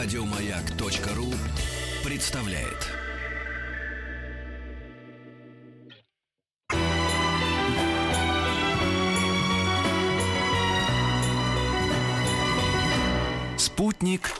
[0.00, 1.26] Радиомаяк.ру
[2.08, 2.86] представляет.
[13.56, 14.30] Спутник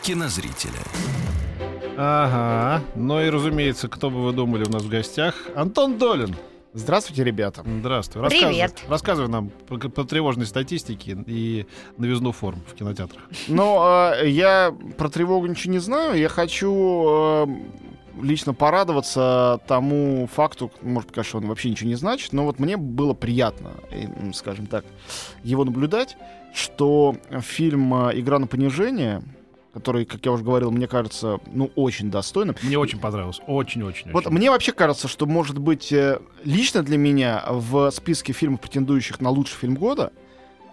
[0.00, 0.72] кинозрителя.
[1.98, 2.82] Ага.
[2.94, 5.34] Ну и, разумеется, кто бы вы думали у нас в гостях?
[5.54, 6.34] Антон Долин.
[6.74, 7.62] Здравствуйте, ребята.
[7.66, 8.28] Здравствуй.
[8.28, 8.70] Привет.
[8.88, 11.66] Рассказывай, рассказывай нам по, по тревожной статистике и
[11.98, 13.22] новизну форм в кинотеатрах.
[13.48, 16.18] Ну, э, я про тревогу ничего не знаю.
[16.18, 17.46] Я хочу э,
[18.22, 22.76] лично порадоваться тому факту, может быть, конечно, он вообще ничего не значит, но вот мне
[22.76, 23.72] было приятно,
[24.32, 24.84] скажем так,
[25.42, 26.16] его наблюдать,
[26.54, 29.22] что фильм э, «Игра на понижение»,
[29.72, 32.56] который, как я уже говорил, мне кажется, ну, очень достойным.
[32.62, 33.40] Мне очень понравилось.
[33.46, 34.12] Очень-очень.
[34.12, 39.20] Вот мне вообще кажется, что, может быть, э, лично для меня в списке фильмов, претендующих
[39.20, 40.12] на лучший фильм года,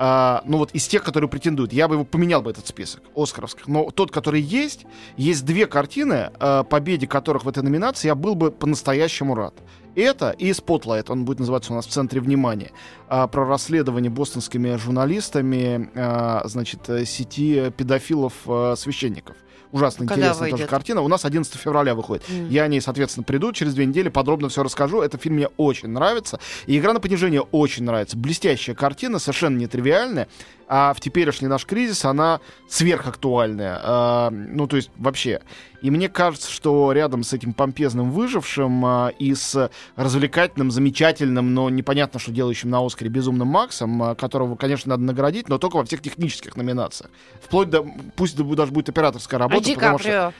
[0.02, 3.68] а, ну вот из тех, которые претендуют, я бы его поменял бы этот список оскаровских.
[3.68, 4.86] Но тот, который есть,
[5.18, 9.54] есть две картины, а, победе которых в этой номинации я был бы по-настоящему рад.
[9.96, 12.72] Это и Spotlight, он будет называться у нас в центре внимания,
[13.08, 19.36] а, про расследование бостонскими журналистами, а, значит, э, сети педофилов-священников.
[19.72, 20.70] Ужасно Когда интересная тоже выйдет?
[20.70, 21.02] картина.
[21.02, 22.24] У нас 11 февраля выходит.
[22.28, 22.50] М.
[22.50, 25.02] Я о ней, соответственно, приду через две недели, подробно все расскажу.
[25.02, 26.40] Этот фильм мне очень нравится.
[26.66, 28.18] И «Игра на понижение» очень нравится.
[28.18, 30.28] Блестящая картина, совершенно нетривиальная.
[30.68, 33.80] А в теперешний наш кризис она сверхактуальная.
[33.84, 35.42] А, ну, то есть вообще.
[35.82, 41.70] И мне кажется, что рядом с этим помпезным выжившим а, и с развлекательным, замечательным, но
[41.70, 45.86] непонятно, что делающим на Оскаре безумным Максом, а, которого, конечно, надо наградить, но только во
[45.86, 47.10] всех технических номинациях.
[47.42, 50.34] Вплоть до, пусть даже будет операторская А работа, Ди потому что...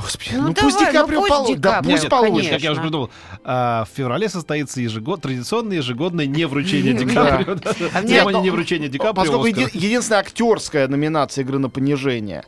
[0.00, 2.50] Господи, Ну, ну, пусть давай, Ди Каприо ну, пусть полу- Ди Да, пусть получит.
[2.50, 3.10] Как я уже придумал,
[3.44, 5.20] а, в феврале состоится ежегод...
[5.20, 7.36] традиционное ежегодное невручение Ди Да.
[7.36, 7.54] Каприо.
[7.56, 7.72] да.
[7.92, 9.14] А Ну, невручения Ди Каприо.
[9.14, 12.44] Поскольку единственная актерская номинация игры на понижение,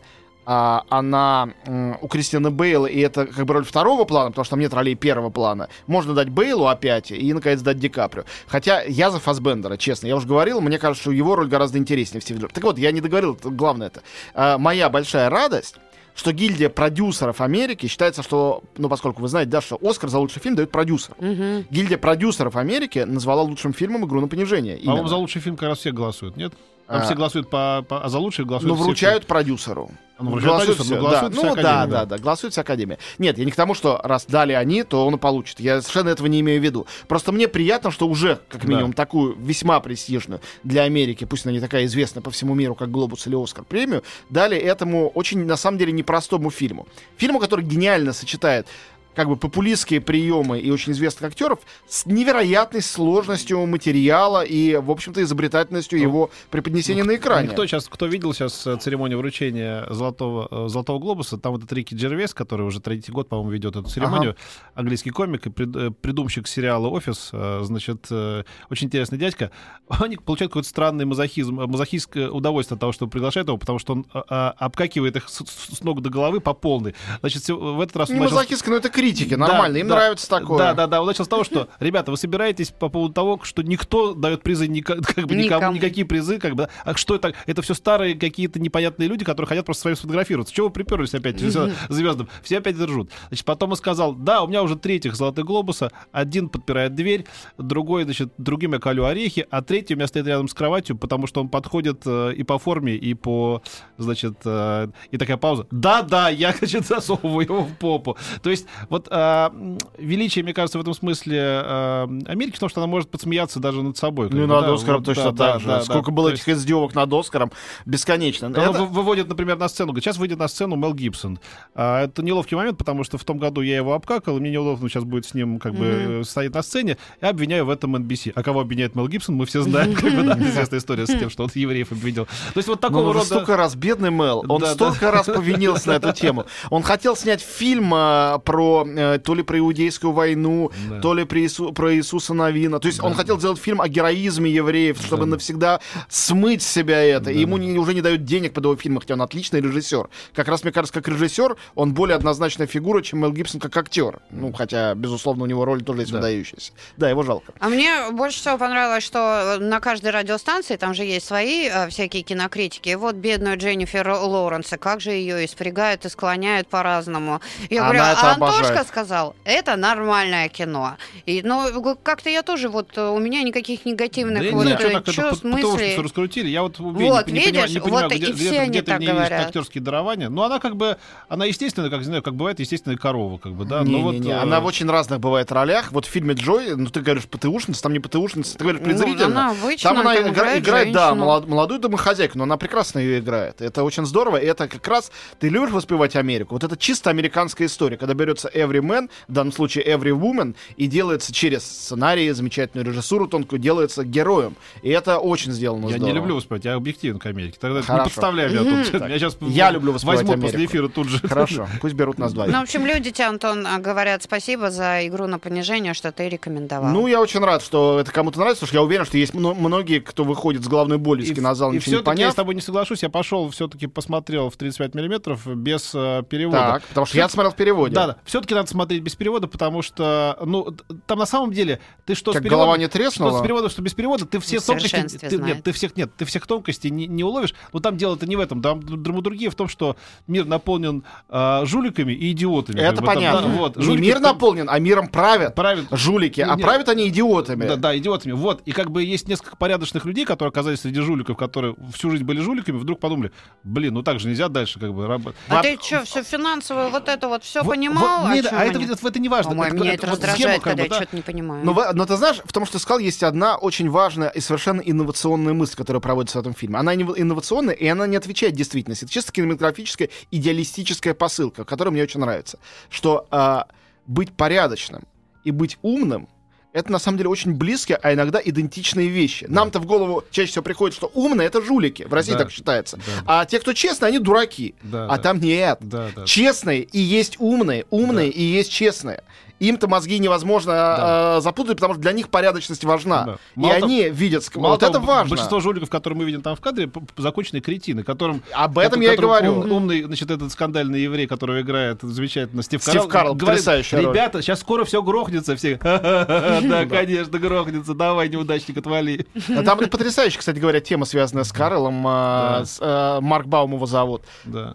[0.46, 4.50] а, она м, у Кристины Бейла, и это как бы роль второго плана, потому что
[4.52, 5.68] там нет ролей первого плана.
[5.86, 8.24] Можно дать Бейлу опять и, наконец, дать Ди Каприо.
[8.46, 10.06] Хотя я за Фасбендера, честно.
[10.06, 12.54] Я уже говорил, мне кажется, что его роль гораздо интереснее в Стиве Джобсе.
[12.54, 14.02] Так вот, я не договорил, это главное это.
[14.34, 15.76] А, моя большая радость
[16.14, 20.40] что гильдия продюсеров Америки считается, что, ну, поскольку вы знаете, да, что Оскар за лучший
[20.40, 21.16] фильм дают продюсеру.
[21.18, 21.66] Мгм.
[21.70, 24.76] Гильдия продюсеров Америки назвала лучшим фильмом «Игру на понижение».
[24.76, 25.08] По-моему, Именно.
[25.08, 26.52] за лучший фильм как раз все голосуют, нет?
[26.86, 27.04] Там А.
[27.04, 29.90] все голосуют по, по- а за лучший голосуют Ну, все- вручают продюсеру.
[30.16, 31.20] Ну, Голосует все, но да.
[31.22, 32.04] голосует вся Ну, да, да, да.
[32.04, 32.98] да, голосует вся Академия.
[33.18, 35.58] Нет, я не к тому, что раз дали они, то он и получит.
[35.58, 36.86] Я совершенно этого не имею в виду.
[37.08, 38.68] Просто мне приятно, что уже, как Да.
[38.68, 42.92] минимум, такую весьма престижную для Америки, пусть она не такая известная по всему миру, как
[42.92, 46.86] «Глобус» или «Оскар» премию, дали этому очень, на самом деле, непростому фильму.
[47.16, 48.68] Фильму, который гениально сочетает
[49.14, 55.22] как бы популистские приемы и очень известных актеров с невероятной сложностью материала и, в общем-то,
[55.22, 57.48] изобретательностью его преподнесения на экране.
[57.48, 61.72] Кто сейчас, кто видел сейчас э, церемонию вручения Золотого, э, Золотого Глобуса, там вот этот
[61.72, 64.36] Рики Джервес, который уже третий год, по-моему, ведет эту церемонию,
[64.74, 67.30] английский комик и э, придумщик сериала «Офис»,
[67.62, 69.50] значит, очень интересный дядька,
[69.88, 74.06] они получают какой-то странный мазохизм, мазохистское удовольствие от того, что приглашают его, потому что он
[74.12, 76.94] э, э, обкакивает их с, с- ног до головы по полной.
[77.20, 79.94] Значит, в этот раз Не начал мазохистка, но это критики, Да, нормально, им да.
[79.96, 80.58] нравится такое.
[80.58, 81.00] Да, да, да.
[81.00, 84.66] Он начал с того, что, ребята, вы собираетесь по поводу того, что никто дает призы,
[84.66, 85.76] ника- как бы никому, Никому.
[85.76, 87.34] никакие призы, как бы, а что это?
[87.46, 90.54] Это все старые какие-то непонятные люди, которые хотят просто с вами сфотографироваться.
[90.54, 91.38] Чего вы приперлись опять
[91.88, 92.28] звездам?
[92.42, 93.10] Все опять ржут.
[93.28, 97.26] Значит, потом он сказал, да, у меня уже третьих золотых глобуса, один подпирает дверь,
[97.58, 101.26] другой, значит, другим я колю орехи, а третий у меня стоит рядом с кроватью, потому
[101.26, 103.62] что он подходит э, и по форме, и по,
[103.98, 105.66] значит, э, и такая пауза.
[105.70, 108.16] Да, да, я, значит, засовываю его в попу.
[108.42, 112.86] То есть, вот м, величие, мне кажется, в этом смысле а, Америки, потому что она
[112.86, 114.28] может подсмеяться даже над собой.
[114.30, 115.66] Ну над да, Оскаром вот, точно да, так да, же.
[115.66, 116.16] да, Сколько да.
[116.16, 117.50] было этих есть, издевок над Оскаром,
[117.86, 118.46] бесконечно.
[118.46, 119.88] Это- выводит, например, на сцену.
[119.88, 121.40] говорит, Сейчас выйдет на сцену Мел Гибсон.
[121.74, 124.88] А, это неловкий момент, потому что в том году я его обкакал, и мне неудобно
[124.88, 126.96] сейчас будет с ним как бы э, стоять на сцене.
[127.20, 128.30] Я обвиняю в этом NBC.
[128.36, 129.94] А кого обвиняет Мел Гибсон, мы все знаем.
[129.94, 132.26] Как бы, да, известная история с тем, что он евреев обвинил.
[132.26, 133.26] То есть вот такого рода...
[133.26, 136.46] столько раз, бедный Мел, он Да, столько раз повинился на эту тему.
[136.70, 138.38] Он хотел снять фильм а,
[138.84, 141.00] про э, то ли про иудейскую войну, Да.
[141.00, 142.78] то ли про, Иису- про Иисуса Навина.
[142.80, 147.30] То есть он хотел сделать фильм о героизме евреев, чтобы навсегда смыть себя это.
[147.30, 150.08] И ему не- уже не дают денег под его фильмы, хотя он отличный режиссер.
[150.34, 154.20] Как раз, мне кажется, как режиссер, он более однозначная фигура, чем Мел Гибсон как актер.
[154.30, 156.18] Ну, хотя, безусловно, у него роль тоже есть Да.
[156.18, 156.72] выдающаяся.
[156.96, 157.52] Да, его жалко.
[157.60, 162.22] А мне больше всего понравилось, что на каждой радиостанции, там же есть свои э, всякие
[162.22, 167.40] кинокритики, и вот бедную Дженнифер Лоуренс, и как же ее испрягают и склоняют по-разному.
[167.70, 168.38] Я Она говорю, это а
[168.74, 170.96] Жека сказал, это нормальное кино.
[171.26, 174.64] И, но г- как-то я тоже, вот э, у меня никаких негативных Да я вот
[174.64, 175.96] не э, знаю, что это чувств, по- потому что мыслей.
[176.02, 176.48] раскрутили.
[176.48, 177.08] Я вот, Вот, не, не
[177.40, 179.46] понимаю, видишь, не понимаю, вот где, и где, все они так есть говорят.
[179.46, 180.28] актерские дарования.
[180.28, 180.96] Но она как бы,
[181.28, 183.82] она естественная, как, не знаю, как бывает естественная корова, как бы, да.
[183.84, 185.92] но вот, Не-не-не, э, она в очень разных бывает ролях.
[185.92, 189.26] Вот в фильме Джой, ну ты говоришь ПТУшница, там не ПТУшница, ты говоришь Ну, презрительно.
[189.26, 193.18] она обычно Там она там игра- играет играет, да, молодую домохозяйку, но она прекрасно ее
[193.20, 193.60] играет.
[193.60, 194.36] Это очень здорово.
[194.38, 196.54] И это как раз ты любишь воспевать Америку.
[196.54, 200.86] Вот это чисто американская история, когда берется every man, в данном случае every woman, и
[200.86, 204.56] делается через сценарий, замечательную режиссуру тонкую, делается героем.
[204.82, 206.06] И это очень сделано Я здорово.
[206.06, 207.58] не люблю воспевать, я объективен к Америке.
[207.60, 208.04] Тогда не Хорошо.
[208.04, 209.00] подставляй меня тут.
[209.02, 210.72] Меня сейчас Я люблю воспевать возьмут после Америку.
[210.72, 211.18] эфира тут же.
[211.26, 212.52] Хорошо, пусть берут нас двоих.
[212.52, 216.28] Ну, в общем, люди тебе, Антон, а, говорят спасибо за игру на понижение, что ты
[216.28, 216.90] рекомендовал.
[216.92, 219.54] Ну, я очень рад, что это кому-то нравится, потому что я уверен, что есть мно-
[219.54, 222.32] многие, кто выходит с головной болью из кинозала, и ничего не все-таки я поняв.
[222.32, 223.02] с тобой не соглашусь.
[223.02, 226.58] Я пошел, все-таки посмотрел в 35 миллиметров без э, перевода.
[226.58, 227.94] Так, потому что я смотрел в переводе.
[227.94, 228.16] Да, да.
[228.44, 230.70] Все-таки надо смотреть без перевода, потому что, ну,
[231.06, 233.38] там на самом деле ты что Как с переводом, голова не что треснула?
[233.38, 235.54] с переводом, что без перевода, ты все тонкости, ты, знает.
[235.56, 237.54] нет, ты всех нет, ты всех тонкостей не, не уловишь.
[237.72, 239.96] Но там дело-то не в этом, там драматургия в том, что
[240.26, 242.80] мир наполнен а, жуликами и идиотами.
[242.80, 243.40] Это Как бы там, понятно.
[243.48, 245.54] да, вот, Не жулики мир наполнен, а миром правят.
[245.54, 247.66] правят Жулики, а Не- правят они идиотами.
[247.66, 248.32] Да, да, идиотами.
[248.32, 248.60] Вот.
[248.66, 252.40] И как бы есть несколько порядочных людей, которые оказались среди жуликов, которые всю жизнь были
[252.40, 253.32] жуликами, вдруг подумали,
[253.62, 255.40] блин, ну так же нельзя дальше как бы работать.
[255.48, 258.26] а во- ты что, все финансовое, вот это вот все Вот- понимал?
[258.26, 259.54] вот, чём а это, это, это не важно.
[259.54, 260.96] Меня это вот схема, раздражает, как когда бы, я да.
[260.96, 261.64] что-то не понимаю.
[261.64, 264.80] Но, но ты знаешь, в том, что ты сказал, есть одна очень важная и совершенно
[264.80, 266.78] инновационная мысль, которая проводится в этом фильме.
[266.78, 269.04] Она инно- инновационная, и она не отвечает действительности.
[269.04, 272.58] Это чисто кинематографическая, идеалистическая посылка, которая мне очень нравится.
[272.90, 273.66] Что а,
[274.06, 275.04] быть порядочным
[275.44, 276.28] и быть умным
[276.74, 279.46] это на самом деле очень близкие, а иногда идентичные вещи.
[279.48, 282.02] Нам-то в голову чаще всего приходит, что умные это жулики.
[282.02, 282.38] В России Да.
[282.40, 282.96] так считается.
[282.96, 283.02] Да.
[283.26, 284.74] А те, кто честные, они дураки.
[284.82, 285.22] Да, а да.
[285.22, 285.78] там нет.
[285.80, 286.24] Да, да.
[286.26, 288.36] Честные и есть умные, умные Да.
[288.38, 289.22] и есть честные.
[289.60, 291.34] Им-то мозги невозможно Да.
[291.38, 293.24] э, запутать, потому что для них порядочность важна.
[293.24, 293.32] Да.
[293.56, 294.44] И Мало они видят...
[294.56, 295.30] Мало вот того, это важно.
[295.30, 298.42] Большинство жуликов, которые мы видим там в кадре, законченные кретины, которым...
[298.52, 299.60] Об этом я и говорю.
[299.60, 304.10] ум- умный, значит, этот скандальный еврей, которого играет замечательно Стив, Стив Карл, говорит, потрясающая роль.
[304.10, 305.76] ребята, сейчас скоро все грохнется, все.
[305.82, 309.26] Да, конечно, грохнется, давай, неудачник, отвали.
[309.48, 311.94] А Там потрясающая, кстати говоря, тема, связанная с Карлом.
[311.94, 314.22] Марк Баум его зовут.
[314.44, 314.74] Да.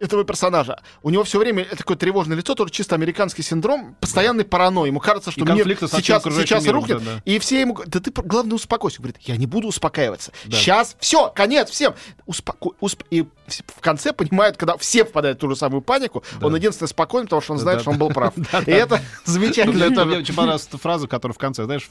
[0.00, 0.80] Этого персонажа.
[1.02, 4.86] У него все время такое тревожное лицо, тоже чисто американский синдром, постоянный паранойя.
[4.88, 6.98] Ему кажется, что мир сейчас, сейчас миром, рухнет.
[7.04, 7.22] да, да.
[7.24, 8.98] И все ему говорят, да ты, главное, успокойся.
[8.98, 10.32] Говорит, я не буду успокаиваться.
[10.46, 10.56] Да.
[10.56, 11.94] Сейчас, все, конец всем.
[12.26, 12.70] Успоко...
[12.80, 16.46] усп- И в конце понимают, когда все впадают в ту же самую панику, Да.
[16.46, 18.34] он единственный спокоен, потому что он знает, да, что он был прав.
[18.66, 20.04] И это замечательно.
[20.04, 21.88] Мне очень понравилась фраза, которая в конце, знаешь,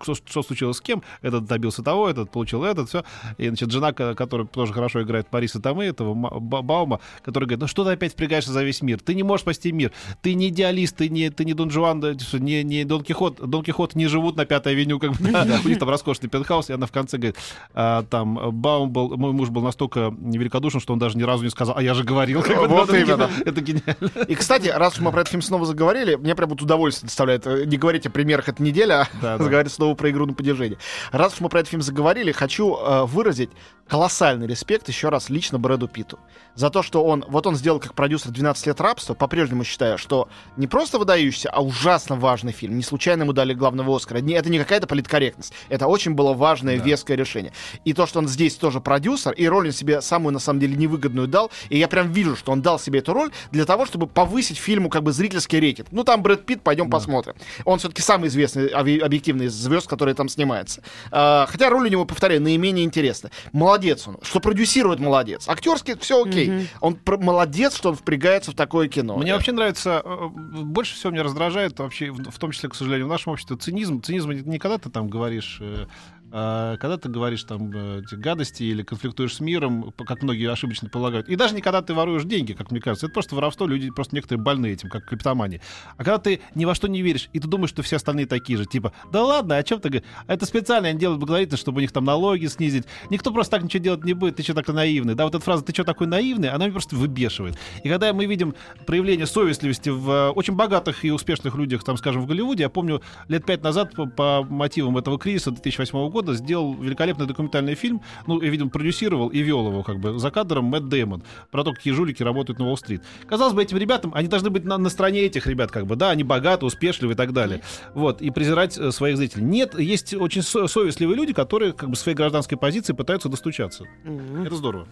[0.00, 3.04] что, случилось с кем, этот добился того, этот получил этот, все.
[3.38, 7.47] И, значит, жена, ко- которая тоже хорошо играет Мариса Томы, этого Ма- Ба- Баума, который
[7.48, 9.00] говорит, ну что ты опять впрягаешься за весь мир?
[9.00, 9.92] Ты не можешь спасти мир.
[10.22, 13.40] Ты не идеалист, ты не, ты не Дон Жуан, да, не, не Дон Кихот.
[13.48, 15.60] Дон Кихот не живут на Пятой авеню, как бы, да.
[15.64, 17.36] у них там роскошный пентхаус, и она в конце говорит,
[17.74, 21.50] а, там, Баум был, мой муж был настолько великодушен, что он даже ни разу не
[21.50, 22.42] сказал, а я же говорил.
[22.42, 23.30] Как бы, Вот это именно.
[23.44, 24.24] Это гениально.
[24.26, 27.46] И, кстати, раз уж мы про этот фильм снова заговорили, мне прям вот удовольствие доставляет
[27.46, 29.44] э, не говорить о премьерах этой недели, а Да, да.
[29.44, 30.78] заговорить снова про игру на понижение.
[31.12, 33.50] Раз уж мы про этот фильм заговорили, хочу э, выразить
[33.88, 36.18] колоссальный респект еще раз лично Брэду Питту.
[36.54, 40.28] За то, что он, вот он сделал как продюсер 12 лет рабства, по-прежнему считаю, что
[40.56, 42.76] не просто выдающийся, а ужасно важный фильм.
[42.76, 44.18] Не случайно ему дали главного Оскара.
[44.18, 45.52] Не, это не какая-то политкорректность.
[45.68, 46.84] Это очень было важное, Да.
[46.84, 47.52] веское решение.
[47.84, 50.76] И то, что он здесь тоже продюсер, и роль он себе самую, на самом деле,
[50.76, 54.06] невыгодную дал, и я прям вижу, что он дал себе эту роль для того, чтобы
[54.06, 55.88] повысить фильму как бы зрительский рейтинг.
[55.90, 57.34] Ну, там Брэд Питт, пойдем посмотрим.
[57.64, 60.82] Он все-таки самый известный объ- объективный из звезд, которые там снимается.
[61.10, 63.30] А, хотя роль у него, повторяю, наименее интересная.
[63.52, 64.18] Молодец он.
[64.22, 65.48] Что продюсирует, молодец.
[65.48, 66.68] Актерский все окей.
[66.80, 69.16] Он пр- молодец, что он впрягается в такое кино.
[69.16, 73.10] Мне вообще нравится, э, больше всего меня раздражает вообще, в том числе, к сожалению, в
[73.10, 74.00] нашем обществе, цинизм.
[74.00, 75.86] Цинизм не не когда ты там говоришь, э,
[76.30, 81.28] когда ты говоришь там э, гадости или конфликтуешь с миром, как многие ошибочно полагают.
[81.28, 83.06] И даже не когда ты воруешь деньги, как мне кажется.
[83.06, 85.60] Это просто воровство, люди просто некоторые больны этим, как криптомания.
[85.96, 88.58] А когда ты ни во что не веришь, и ты думаешь, что все остальные такие
[88.58, 90.02] же, типа, да ладно, о чем ты?
[90.26, 92.84] А Это специально они делают благотворительность, чтобы у них там налоги снизить.
[93.10, 95.14] Никто просто так ничего делать не будет, ты что такой наивный?
[95.14, 97.56] Да, вот эта фраза «ты что такой наивный», она меня просто выбешивает.
[97.82, 98.54] И когда мы видим
[98.86, 103.02] проявление совестливости в э, очень богатых и успешных людях, там, скажем, в Голливуде, я помню,
[103.28, 108.48] лет пять назад по мотивам этого кризиса 2008 года сделал великолепный документальный фильм, ну, я,
[108.50, 112.22] видимо, продюсировал и вел его, как бы, за кадром Мэтт Дэймон, про то, какие жулики
[112.22, 113.02] работают на Уолл-стрит.
[113.26, 116.10] Казалось бы, этим ребятам, они должны быть на, на стороне этих ребят, как бы, да,
[116.10, 117.62] они богаты, успешливы и так далее.
[117.94, 119.44] Вот, и презирать э, своих зрителей.
[119.44, 123.84] Нет, есть очень со- совестливые люди, которые, как бы, своей гражданской позиции пытаются достучаться.
[124.04, 124.44] Мгм.
[124.44, 124.86] Это здорово.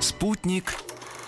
[0.00, 0.74] Спутник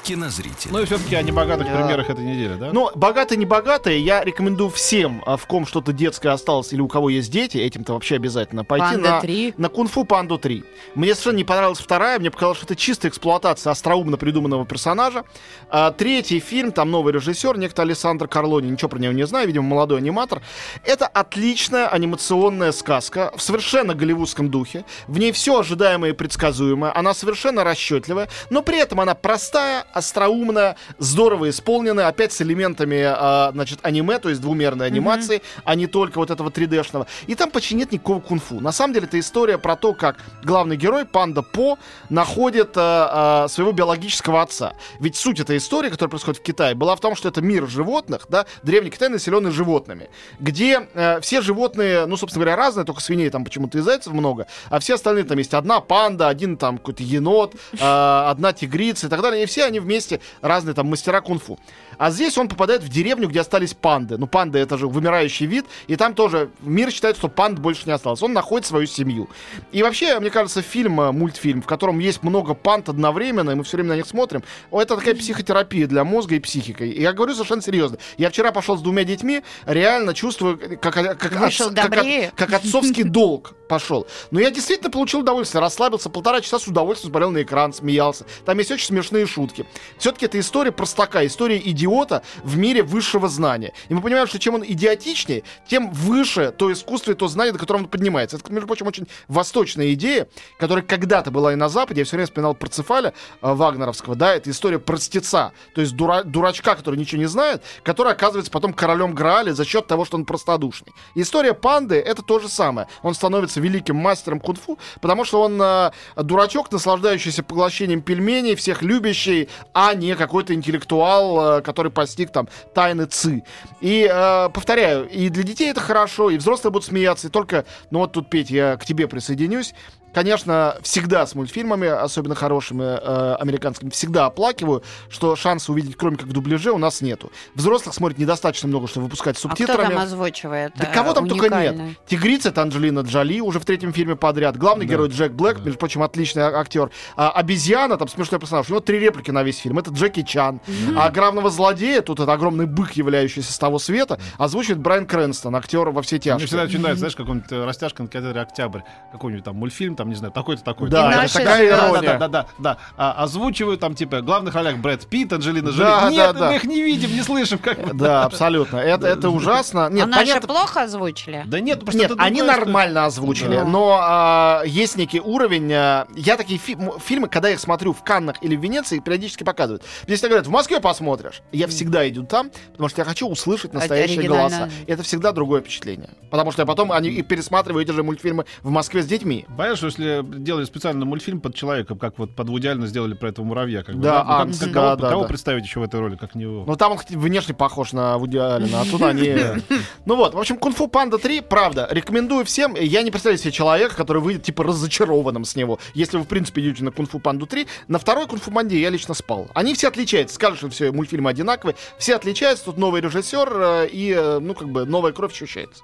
[0.02, 0.72] кинозрителя.
[0.72, 1.76] Ну и все-таки о небогатых Да.
[1.76, 2.70] примерах этой недели, да?
[2.72, 6.88] Ну, богатые, не богатые, я рекомендую всем, а, в ком что-то детское осталось или у
[6.88, 9.54] кого есть дети, этим-то вообще обязательно пойти Панда на, 3.
[9.56, 10.64] на Кунг-фу Панду 3.
[10.94, 15.24] Мне совершенно не понравилась вторая, мне показалось, что это чистая эксплуатация остроумно придуманного персонажа.
[15.68, 19.66] А, третий фильм, там новый режиссер, некто Александр Карлони, ничего про него не знаю, видимо,
[19.66, 20.42] молодой аниматор.
[20.84, 24.84] Это отличная анимационная сказка в совершенно голливудском духе.
[25.06, 30.76] В ней все ожидаемое и предсказуемое, она совершенно расчетливая, но при этом она простая, остроумная,
[30.98, 36.18] здорово исполненная, опять с элементами, а, значит, аниме, то есть двумерной анимации, а не только
[36.18, 37.06] вот этого 3D-шного.
[37.26, 38.60] И там почти нет никакого кунг-фу.
[38.60, 43.48] На самом деле это история про то, как главный герой, панда По, находит а, а,
[43.48, 44.74] своего биологического отца.
[45.00, 48.26] Ведь суть этой истории, которая происходит в Китае, была в том, что это мир животных,
[48.28, 50.08] да, древний Китай населенный животными,
[50.40, 54.46] где э, все животные, ну, собственно говоря, разные, только свиней там почему-то и зайцев много,
[54.70, 59.10] а все остальные там есть одна панда, один там какой-то енот, э, одна тигрица и
[59.10, 61.58] так далее, и все они вместе разные там мастера кунг-фу.
[61.98, 64.16] А здесь он попадает в деревню, где остались панды.
[64.18, 67.92] Ну, панды это же вымирающий вид, и там тоже мир считает, что панд больше не
[67.92, 68.22] осталось.
[68.22, 69.28] Он находит свою семью.
[69.72, 73.64] И вообще, мне кажется, фильм, э, мультфильм, в котором есть много панд одновременно, и мы
[73.64, 76.82] все время на них смотрим, это такая психотерапия для мозга и психики.
[76.82, 77.98] И я говорю совершенно серьезно.
[78.16, 82.52] Я вчера пошел с двумя детьми, реально чувствую, как, как, как, Вышел отц- как, как
[82.52, 84.06] отцовский долг пошел.
[84.30, 88.26] Но я действительно получил удовольствие, расслабился, полтора часа с удовольствием смотрел на экран, смеялся.
[88.44, 89.66] Там есть очень смешные шутки.
[89.98, 93.72] Все-таки это история простака, история идиота в мире высшего знания.
[93.88, 97.58] И мы понимаем, что чем он идиотичнее, тем выше то искусство и то знание, до
[97.58, 98.36] которого он поднимается.
[98.36, 102.00] Это, между прочим, очень восточная идея, которая когда-то была и на Западе.
[102.00, 106.74] Я все время вспоминал Парцефаля э, Вагнеровского, да, это история простеца, то есть дура- дурачка,
[106.74, 110.92] который ничего не знает, который оказывается потом королем Грааля за счет того, что он простодушный.
[111.14, 112.88] История панды это то же самое.
[113.02, 119.48] Он становится великим мастером кунг-фу, потому что он э, дурачок, наслаждающийся поглощением пельменей, всех любящий,
[119.72, 123.42] а не какой-то интеллектуал, э, который постиг там тайны ци.
[123.80, 128.00] И э, повторяю, и для детей это хорошо, и взрослые будут смеяться, и только, ну
[128.00, 129.74] вот тут, Петь, я к тебе присоединюсь.
[130.14, 136.26] Конечно, всегда с мультфильмами, особенно хорошими э, американскими, всегда оплакиваю, что шанса увидеть, кроме как
[136.26, 137.32] в дубляже, у нас нету.
[137.54, 139.88] Взрослых смотрит недостаточно много, чтобы выпускать с А кто субтитрами.
[139.94, 140.72] там озвучивает?
[140.76, 141.82] Да э, кого там только уникально?
[141.82, 141.96] нет.
[142.06, 144.56] Тигрица это Анджелина Джоли уже в третьем фильме подряд.
[144.56, 144.92] Главный Да.
[144.92, 145.64] герой Джек Блэк, Да.
[145.64, 146.90] между прочим, отличный а- актер.
[147.16, 148.66] А, обезьяна, там смешной персонаж.
[148.68, 149.78] У него три реплики на весь фильм.
[149.78, 150.60] Это Джеки Чан.
[150.96, 155.88] А главного злодея, тут это огромный бык, являющийся с того света, озвучивает Брайан Крэнстон, актер
[155.88, 156.64] во все Мне всегда тяжкие.
[156.64, 158.80] очень нравится, знаешь, какой-нибудь растяжка на кинотеатре «Октябрь»,
[159.12, 160.96] какой-нибудь там мультфильм, там, не знаю, такой-то, такой-то.
[160.96, 162.02] Да, И это наши такая ирония.
[162.02, 162.76] да, да, да, да.
[162.96, 165.78] А, озвучивают там, типа, главных ролях Брэд Питт, Анджелина Джоли.
[165.84, 166.48] Да, Нет, да, да.
[166.50, 167.58] мы их не видим, не слышим.
[167.58, 167.96] Как...
[167.96, 168.78] Да, абсолютно.
[168.78, 169.86] Это, это ужасно.
[169.86, 171.42] А Нет, наши понятно, плохо озвучили?
[171.46, 173.64] Да нет, просто Нет, они другое, что- нормально озвучили, Да.
[173.64, 175.72] но а, есть некий уровень.
[175.72, 179.44] а, я такие фи- фильмы, когда я их смотрю в Каннах или в Венеции, периодически
[179.44, 179.84] показывают.
[180.08, 184.26] Если говорят, в Москве посмотришь, я всегда иду там, потому что я хочу услышать настоящие
[184.28, 184.68] голоса.
[184.86, 186.10] И это всегда другое впечатление.
[186.30, 189.44] Потому что я потом они и пересматриваю эти же мультфильмы в Москве с детьми.
[189.48, 193.44] Понимаешь, что если делали специально мультфильм под человека, как вот под Вуди сделали про этого
[193.44, 195.28] муравья, как бы, Да, Ну, как- Ангс, как- да, кого, да, кого да.
[195.28, 196.64] представить еще в этой роли, как не его?
[196.66, 199.34] Ну, там он хоть внешне похож на Вуди Аллена, а тут они...
[200.06, 202.74] Ну вот, в общем, Кунг-фу Панда 3, правда, рекомендую всем.
[202.74, 205.78] Я не представляю себе человека, который выйдет, типа, разочарованным с него.
[205.94, 209.14] Если вы, в принципе, идете на Кунг-фу Панду 3, на второй Кунг-фу Панде я лично
[209.14, 209.48] спал.
[209.54, 210.34] Они все отличаются.
[210.34, 211.76] Скажешь, что все мультфильмы одинаковые.
[211.98, 215.82] Все отличаются, тут новый режиссер, э, и, э, ну, как бы, новая кровь ощущается.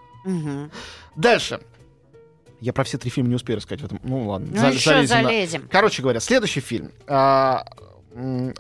[1.17, 1.61] Дальше.
[2.61, 4.01] Я про все три фильма не успею рассказать в этом.
[4.03, 4.49] Ну, ладно.
[4.51, 5.69] Ну за- еще залезем на- залезем.
[5.71, 6.91] Короче говоря, следующий фильм.
[7.07, 7.65] А,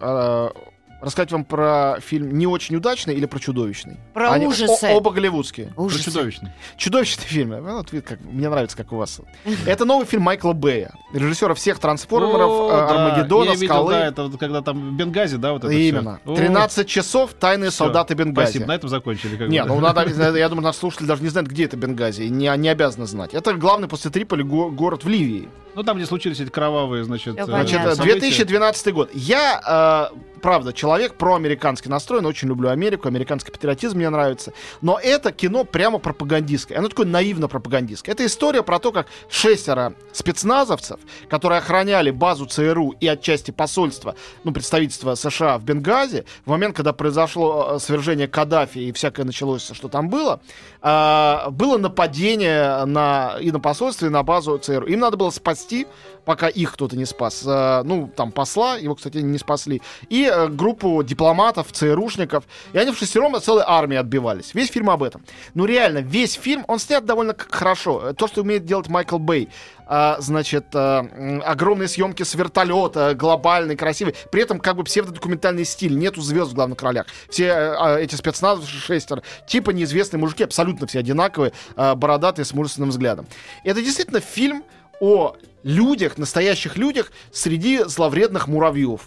[0.01, 0.53] а,
[1.01, 3.97] рассказать вам про фильм не очень удачный или про чудовищный?
[4.15, 4.85] Про Они ужасы.
[4.87, 5.69] о- оба голливудские.
[5.75, 6.05] Про Ужасы.
[6.05, 6.51] чудовищный.
[6.77, 7.51] Чудовищный фильм.
[7.63, 9.21] Вот, видите, как, мне нравится, как у вас.
[9.67, 13.93] Это новый фильм Майкла Бэя, режиссера всех трансформеров, О, э, да, Армагеддона, видел, Скалы.
[13.93, 16.21] да, это когда там в Бенгази, да, вот это Именно.
[16.25, 16.33] всё.
[16.33, 18.49] О, 13 часов тайные солдаты Бенгази.
[18.51, 19.37] Спасибо, на этом закончили.
[19.37, 20.03] как Не, ну надо,
[20.39, 23.35] я думаю, наш слушатель даже не знает, где это Бенгази, и не, не обязаны знать.
[23.35, 25.49] Это главный после Триполи го- город в Ливии.
[25.75, 27.95] Ну, там, где случились эти кровавые, значит, э, Значит, Понятно.
[27.95, 28.19] события.
[28.21, 29.11] 2012 год.
[29.15, 34.53] Я, э, правда, человек проамериканский настроен, очень люблю Америку, американский патриотизм мне нравится.
[34.81, 36.79] Но это кино прямо пропагандистское.
[36.79, 38.15] Оно такое наивно пропагандистское.
[38.15, 44.15] Это история про то, как шестеро спецназовцев, которые охраняли базу ЦРУ и отчасти посольства,
[44.45, 49.71] ну, представительства США в Бенгази, в момент, когда произошло э, свержение Каддафи и всякое началось,
[49.73, 50.41] что там было,
[50.83, 54.87] э, было нападение на, и на посольство, и на базу ЦРУ.
[54.87, 55.87] Им надо было спасти
[56.29, 57.43] пока их кто-то не спас.
[57.47, 59.81] Э, ну, там, посла, его, кстати, не спасли.
[60.11, 62.45] И э, группу дипломатов, ЦРУшников.
[62.75, 64.53] И они в шестером целой армии отбивались.
[64.53, 65.25] Весь фильм об этом.
[65.55, 68.13] Ну, реально, весь фильм, он снят довольно хорошо.
[68.13, 69.49] То, что умеет делать Майкл Бэй.
[69.87, 74.15] А, значит, огромные съемки с вертолета, глобальный, красивый.
[74.31, 75.97] При этом как бы псевдодокументальный стиль.
[75.97, 77.07] Нету звезд в главных ролях.
[77.31, 82.91] Все э, а, эти спецназы шестеро, типа неизвестные мужики, абсолютно все одинаковые, бородатые, с мужественным
[82.91, 83.27] взглядом.
[83.65, 84.63] Это действительно фильм
[85.01, 85.37] о
[85.69, 89.03] людях, настоящих людях среди зловредных муравьев.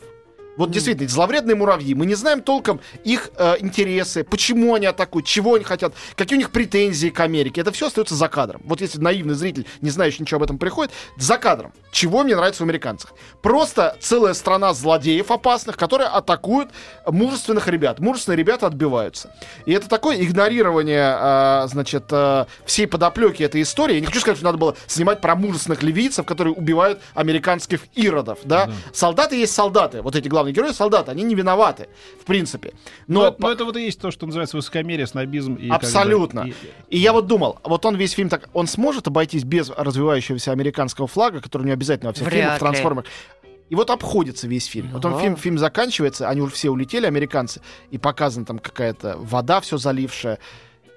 [0.62, 1.96] Вот действительно, эти зловредные муравьи.
[1.96, 6.40] Мы не знаем толком их э, интересы, почему они атакуют, чего они хотят, какие у
[6.40, 7.62] них претензии к Америке.
[7.62, 8.62] Это все остается за кадром.
[8.66, 11.74] Вот если наивный зритель, не знающий ничего об этом, приходит, за кадром.
[11.92, 13.16] Чего мне нравится в американцах?
[13.42, 16.70] Просто целая страна злодеев опасных, которые атакуют
[17.08, 18.00] мужественных ребят.
[18.00, 19.36] Мужественные ребята отбиваются.
[19.66, 23.96] И это такое игнорирование, э, значит, э, всей подоплеки этой истории.
[23.96, 28.38] Я не хочу сказать, что надо было снимать про мужественных ливийцев, которые убивают американских иродов,
[28.44, 28.70] да?
[28.94, 30.04] Солдаты есть солдаты.
[30.04, 31.88] Вот эти главные герои солдаты, они не виноваты,
[32.20, 32.74] в принципе.
[33.08, 35.56] Но, Но, это, но это вот и есть то, что называется высокомерие, снобизм.
[35.56, 36.42] И Абсолютно.
[36.42, 36.54] и-
[36.90, 41.08] И я вот думал, вот он весь фильм так, он сможет обойтись без развивающегося американского
[41.08, 42.60] флага, который не обязательно во всех Вряд фильмах, ли.
[42.60, 43.06] трансформерах.
[43.70, 44.90] И вот обходится весь фильм.
[44.92, 45.22] Вот он Ага.
[45.22, 50.40] фильм, фильм заканчивается, они уже все улетели, американцы, и показана там какая-то вода все залившая.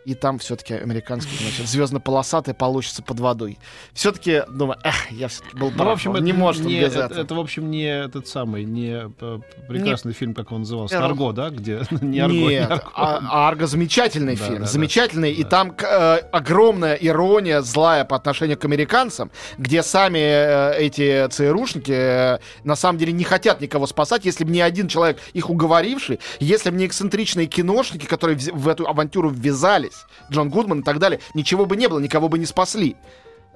[0.05, 3.59] И там все-таки американский, значит, звездно-полосатый получится под водой.
[3.95, 5.89] Все-таки, думаю, эх, я все-таки был Ну, прав.
[5.89, 7.21] в общем, это не может не, без это, этого.
[7.21, 11.07] это, в общем, не этот самый, не э, прекрасный фильм, как он назывался, Перл.
[11.07, 12.91] Арго, да, где не Арго, не Нет, Арго.
[12.95, 14.67] а, а Арго замечательный Да, фильм, да, да.
[14.67, 15.49] замечательный, и Да.
[15.49, 22.39] там э, огромная ирония злая по отношению к американцам, где сами э, эти ЦРУшники э,
[22.65, 26.69] на самом деле не хотят никого спасать, если бы не один человек их уговоривший, если
[26.71, 29.94] бы не эксцентричные киношники, которые вз- в эту авантюру ввязались,
[30.31, 32.97] Джон Гудман и так далее, ничего бы не было, никого бы не спасли.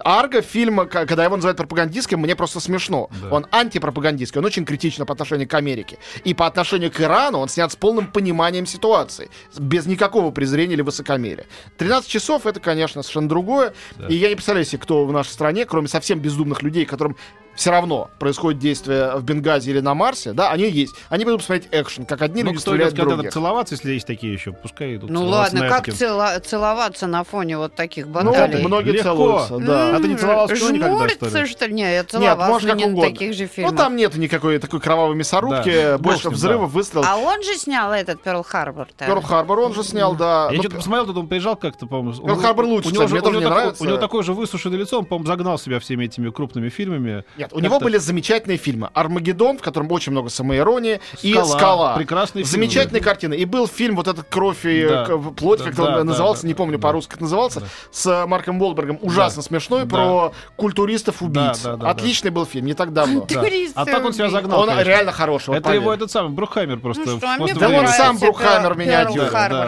[0.05, 3.11] Арго фильм, к- когда его называют пропагандистским, мне просто смешно.
[3.21, 3.35] Да.
[3.35, 5.99] Он антипропагандистский, он очень критичен по отношению к Америке.
[6.23, 9.29] И по отношению к Ирану он снят с полным пониманием ситуации,
[9.59, 11.47] без никакого презрения или высокомерия.
[11.79, 13.75] 13 часов это, конечно, совершенно другое.
[13.97, 14.07] Да.
[14.07, 17.17] И я не представляю себе, кто в нашей стране, кроме совсем бездумных людей, которым
[17.59, 20.95] все равно происходит действие в Бенгази или на Марсе, да, они есть.
[21.09, 23.33] Они будут смотреть экшен, как одни Ну, люди кто идет стреляют когда-то других.
[23.33, 27.75] целоваться, если есть такие еще, пускай идут Ну ладно, как цело- целоваться на фоне вот
[27.75, 28.65] таких Ну, баталий?
[28.65, 29.03] многие Легко.
[29.09, 29.97] целуются, да.
[29.97, 31.31] А ты не целовался кино никогда, что ли?
[31.31, 31.73] Жмурится, что ли?
[31.75, 33.11] Не, я Нет, целовалась, может, но как угодно.
[33.11, 33.77] таких же Ну, фильмах.
[33.77, 35.99] там нету никакой такой кровавой мясорубки, Да.
[35.99, 37.07] больше ним, взрывов, выстрелов.
[37.11, 39.05] А он же снял этот Перл Харбор-то.
[39.05, 40.49] Перл Харбор он же снял, да.
[40.53, 42.13] Я Ну, что-то посмотрел, тут он приезжал как-то, по-моему.
[42.25, 43.83] Перл Харбор лучше, у него кстати, мне тоже не такой- нравится.
[43.83, 47.25] У него такое же высушенное лицо, он, по-моему, загнал себя всеми этими крупными фильмами.
[47.37, 48.91] Нет, у Как-то- него были замечательные фильмы.
[48.95, 51.95] «Армагеддон», в котором очень много самоиронии, и «Скала».
[51.97, 53.35] Прекрасный фильм, Замечательные картины.
[53.35, 55.05] И был фильм вот этот «Кровь и Да.
[55.05, 56.83] к- плоть», Да, как да, он да, назывался, да, не помню да.
[56.89, 57.67] по-русски, как назывался, Да.
[57.91, 58.99] с Марком Волбергом.
[59.03, 59.89] Ужасно смешной, Да.
[59.89, 61.63] про культуристов-убийц.
[61.63, 63.27] Да, да, да, Отличный был фильм, не так давно.
[63.75, 64.61] А так он себя загнал.
[64.61, 64.89] Он конечно.
[64.89, 65.55] реально хороший.
[65.57, 67.03] Это его этот самый Брухаймер просто.
[67.07, 67.93] Ну а мне «После Да он времени».
[67.97, 68.19] сам.
[68.19, 68.75] Перл Харбор.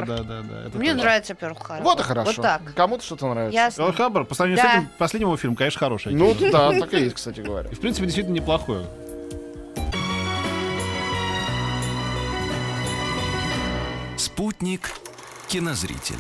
[0.07, 1.85] Да, да, да, Мне нравится Перл Харбор.
[1.85, 2.33] Вот и хорошо.
[2.37, 2.63] Вот так.
[2.75, 3.77] Кому-то что-то нравится.
[3.77, 6.13] Перл Харбор, по сравнению с этим последним его фильмом, конечно, хороший.
[6.15, 7.60] Ну да, так и есть, кстати говоря.
[7.71, 8.85] И, в принципе, действительно неплохой.
[14.17, 14.91] Спутник
[15.49, 16.19] кинозрителя.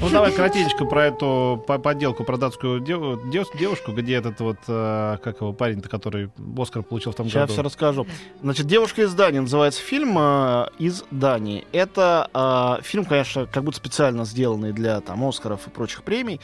[0.00, 4.56] Ну, давай коротенько про эту по- подделку, про датскую дев- дев- девушку, где этот вот,
[4.66, 7.52] э, как его парень-то, который Оскар получил в том Сейчас году.
[7.52, 8.06] все расскажу.
[8.42, 11.64] Значит, «Девушка из Дании» называется фильм э, из Дании.
[11.72, 16.40] Это э, фильм, конечно, как будто специально сделанный для там Оскаров и прочих премий,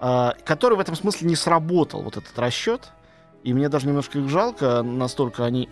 [0.00, 2.90] который в этом смысле не сработал, вот этот расчет.
[3.44, 5.68] И мне даже немножко их жалко, настолько они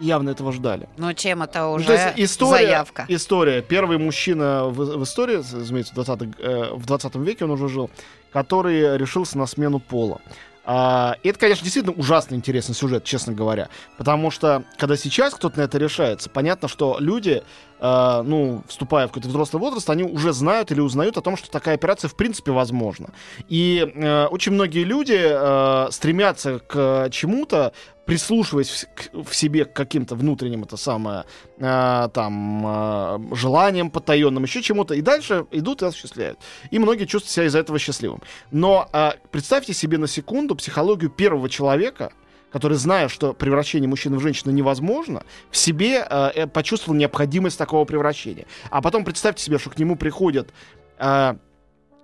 [0.00, 0.88] явно этого ждали.
[0.96, 3.04] Но тема-то Ну, уже то есть история, заявка.
[3.08, 3.62] история.
[3.62, 7.90] Первый мужчина в, в истории, разумеется, в 20, э, в 20 веке он уже жил,
[8.32, 10.20] который решился на смену пола.
[10.66, 13.68] А, и это, конечно, действительно ужасно интересный сюжет, честно говоря.
[13.96, 17.44] Потому что, когда сейчас кто-то на это решается, понятно, что люди,
[17.78, 21.48] э, ну, вступая в какой-то взрослый возраст, они уже знают или узнают о том, что
[21.50, 23.10] такая операция в принципе возможна.
[23.48, 27.72] И э, очень многие люди э, стремятся к чему-то,
[28.06, 31.24] прислушиваясь в, в себе к каким-то внутренним, это самое,
[31.58, 36.38] э, там, э, желаниям потаенным, еще чему-то, и дальше идут и осуществляют.
[36.70, 38.22] И многие чувствуют себя из-за этого счастливым.
[38.52, 42.12] Но э, представьте себе на секунду психологию первого человека,
[42.52, 48.46] который, зная, что превращение мужчины в женщину невозможно, в себе э, почувствовал необходимость такого превращения.
[48.70, 50.50] А потом представьте себе, что к нему приходят
[50.98, 51.34] э,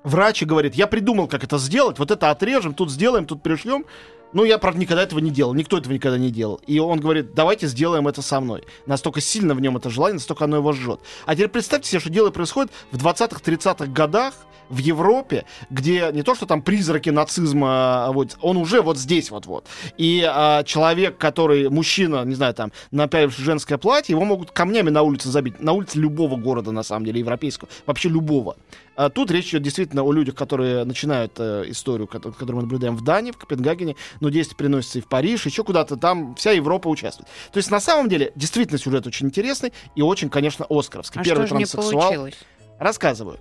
[0.03, 3.85] врач и говорит, я придумал, как это сделать, вот это отрежем, тут сделаем, тут пришлем.
[4.33, 5.55] Ну, я, правда, никогда этого не делал.
[5.55, 6.61] Никто этого никогда не делал.
[6.67, 8.65] И он говорит, давайте сделаем это со мной.
[8.87, 11.01] Настолько сильно в нем это желание, настолько оно его жжет.
[11.27, 14.35] А теперь представьте себе, что дело происходит в 20-х, 30-х годах
[14.73, 19.31] в Европе, где не то, что там призраки нацизма, а вот, он уже вот здесь
[19.31, 19.67] вот-вот.
[19.99, 25.03] И а, человек, который, мужчина, не знаю, там, напяливший женское платье, его могут камнями на
[25.03, 25.61] улице забить.
[25.61, 27.69] На улице любого города, на самом деле, европейского.
[27.85, 28.57] Вообще любого.
[28.95, 32.97] А тут речь идет действительно о людях, которые начинают э, историю, которую, которую мы наблюдаем
[32.97, 36.89] в Дании, в Копенгагене, но действие переносится и в Париж, еще куда-то там, вся Европа
[36.89, 37.29] участвует.
[37.53, 41.21] То есть на самом деле действительно сюжет очень интересный и очень, конечно, оскаровский.
[41.21, 42.03] А Первый что же не транссексуал.
[42.03, 42.35] получилось?
[42.79, 43.39] Рассказываю.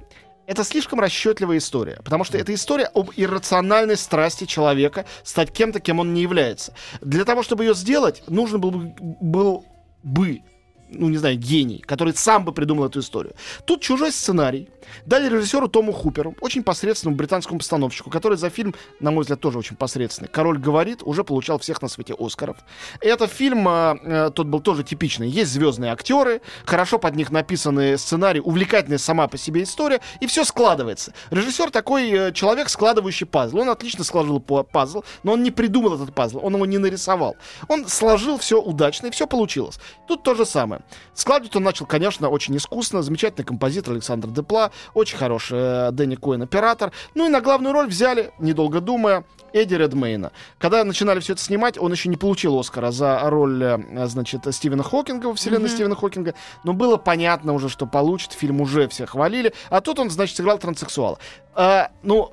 [0.47, 5.99] Это слишком расчетливая история, потому что это история об иррациональной страсти человека стать кем-то, кем
[5.99, 6.73] он не является.
[6.99, 9.65] Для того, чтобы ее сделать, нужен был, бы- был
[10.03, 10.41] бы
[10.91, 13.33] ну, не знаю, гений, который сам бы придумал эту историю.
[13.65, 14.69] Тут чужой сценарий.
[15.05, 19.57] Дали режиссеру Тому Хуперу, очень посредственному британскому постановщику, который за фильм, на мой взгляд, тоже
[19.57, 20.27] очень посредственный.
[20.29, 22.57] «Король говорит» уже получал всех на свете Оскаров.
[22.99, 25.29] Это фильм, э, э, тот был тоже типичный.
[25.29, 30.43] Есть звездные актеры, хорошо под них написанный сценарий, увлекательная сама по себе история, и все
[30.43, 31.13] складывается.
[31.29, 33.59] Режиссер такой э, человек, складывающий пазл.
[33.59, 37.35] Он отлично сложил пазл, но он не придумал этот пазл, он его не нарисовал.
[37.67, 39.79] Он сложил все удачно, и все получилось.
[40.07, 40.80] Тут то же самое.
[41.13, 43.01] Складывать он начал, конечно, очень искусно.
[43.01, 46.91] Замечательный композитор Александр Депла, очень хороший э, Дэнни Коэн оператор.
[47.15, 50.31] Ну и на главную роль взяли, недолго думая, Эдди Редмейна.
[50.57, 54.83] Когда начинали все это снимать, он еще не получил Оскара за роль, э, значит, Стивена
[54.83, 56.33] Хокинга во вселенной Стивена Хокинга.
[56.63, 58.33] Но было понятно уже, что получит.
[58.33, 59.53] Фильм уже все хвалили.
[59.69, 61.17] А тут он, значит, сыграл транссексуала.
[61.53, 62.31] А, ну,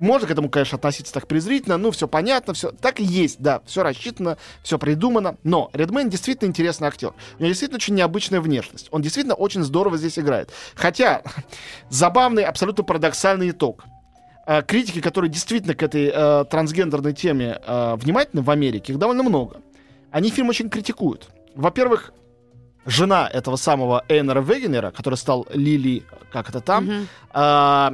[0.00, 3.60] можно к этому, конечно, относиться так презрительно, ну, все понятно, все так и есть, да,
[3.66, 7.12] все рассчитано, все придумано, но Редмейн действительно интересный актер.
[7.38, 8.88] У него действительно очень необычная внешность.
[8.90, 10.50] Он действительно очень здорово здесь играет.
[10.74, 11.22] Хотя,
[11.90, 13.84] забавный, абсолютно парадоксальный итог.
[14.46, 19.22] Э, Критики, которые действительно к этой э, трансгендерной теме э, внимательны в Америке, их довольно
[19.22, 19.60] много.
[20.10, 21.28] Они фильм очень критикуют.
[21.54, 22.12] Во-первых,
[22.86, 27.08] жена этого самого Эйнера Вегенера, который стал Лили, как это там, Мгм.
[27.32, 27.92] а,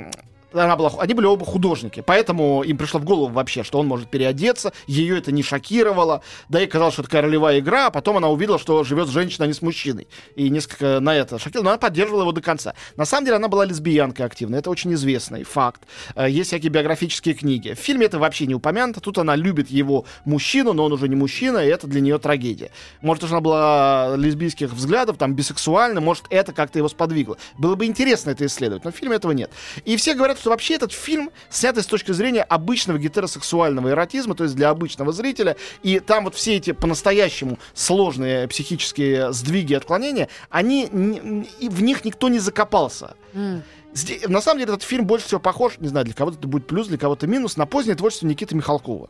[0.64, 4.09] она была, они были оба художники, поэтому им пришло в голову вообще, что он может
[4.11, 8.16] переодеться, ее это не шокировало, да и казалось, что это такая ролевая игра, а потом
[8.16, 11.71] она увидела, что живет женщина, а не с мужчиной, и несколько на это шокировала, но
[11.71, 12.75] она поддерживала его до конца.
[12.97, 15.83] На самом деле она была лесбиянкой активной, это очень известный факт.
[16.14, 17.75] Э, Есть всякие биографические книги.
[17.75, 21.16] В фильме это вообще не упомянуто, тут она любит его мужчину, но он уже не
[21.16, 22.71] мужчина, и это для нее трагедия.
[23.01, 27.37] Может, она была лесбийских взглядов, там, бисексуальна, может, это как-то его сподвигло.
[27.59, 29.51] Было бы интересно это исследовать, но в фильме этого нет.
[29.85, 34.45] И все говорят, что вообще этот фильм снятый с точки зрения обычного гетеросексуального эротизма, то
[34.45, 40.29] есть для обычного зрителя, и там вот все эти по-настоящему сложные психические сдвиги и отклонения,
[40.49, 43.17] они, в них никто не закопался.
[43.35, 43.65] М.
[43.93, 46.69] Зде- На самом деле этот фильм больше всего похож, не знаю, для кого-то это будет
[46.69, 49.09] плюс, для кого-то минус, на позднее творчество Никиты Михалкова.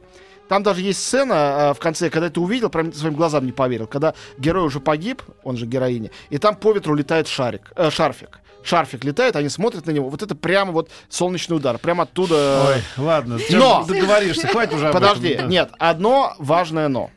[0.49, 3.87] Там даже есть сцена э, в конце, когда ты увидел, прям своим глазам не поверил,
[3.87, 8.39] когда герой уже погиб, он же героиня, и там по ветру летает шарик, э, шарфик.
[8.67, 10.09] Шарфик летает, они смотрят на него.
[10.09, 12.67] Вот это прямо вот солнечный удар, прямо оттуда.
[12.69, 13.85] Ой, ладно, ты Но!
[13.87, 15.09] договоришься, хватит уже об этом.
[15.09, 15.45] Подожди, Да.
[15.45, 17.11] нет, одно важное но.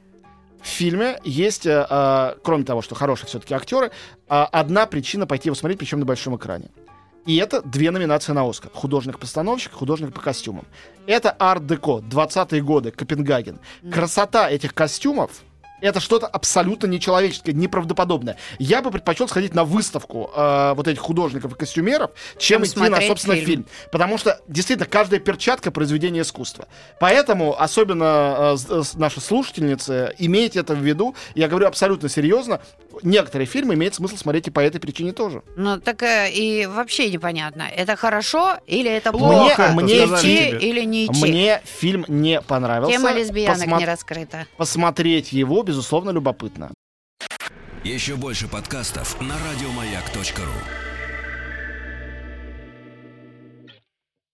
[0.61, 3.89] В фильме есть, э, э, кроме того, что хорошие все-таки актеры, э,
[4.29, 6.69] одна причина пойти его смотреть, причем на большом экране.
[7.25, 8.69] И это две номинации на Оскар.
[8.73, 10.65] Художник-постановщик, художник по костюмам.
[11.07, 13.59] Это арт-деко, 20-е годы, Копенгаген.
[13.91, 15.31] Красота этих костюмов
[15.81, 18.37] это что-то абсолютно нечеловеческое, неправдоподобное.
[18.57, 22.89] Я бы предпочел сходить на выставку э, вот этих художников и костюмеров, чем Чем идти
[22.89, 23.45] на, собственно, фильм.
[23.47, 23.65] фильм.
[23.91, 26.67] Потому что, действительно, каждая перчатка— произведение искусства.
[26.99, 31.15] Поэтому, особенно э, с- наши слушательницы, имейте это в виду.
[31.35, 32.61] Я говорю абсолютно серьезно.
[33.03, 35.41] Некоторые фильмы имеет смысл смотреть и по этой причине тоже.
[35.55, 39.71] Ну, так э, и вообще непонятно, это хорошо или это Мне- плохо?
[39.73, 40.59] мне идти тебе.
[40.59, 41.21] или не идти?
[41.25, 42.91] Мне фильм не понравился.
[42.97, 44.47] Тема лесбиянок Посмо- не раскрыта.
[44.57, 46.71] Посмотреть его, безусловно, любопытно.
[47.83, 50.88] Еще больше подкастов на радиомаяк.ру.